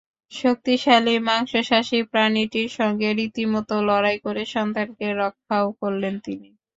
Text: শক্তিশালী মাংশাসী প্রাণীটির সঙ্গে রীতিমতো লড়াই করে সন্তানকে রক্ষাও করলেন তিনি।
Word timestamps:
শক্তিশালী 0.31 1.15
মাংশাসী 1.27 1.99
প্রাণীটির 2.11 2.69
সঙ্গে 2.79 3.09
রীতিমতো 3.13 3.75
লড়াই 3.87 4.17
করে 4.25 4.43
সন্তানকে 4.53 5.07
রক্ষাও 5.21 5.67
করলেন 5.81 6.15
তিনি। 6.19 6.49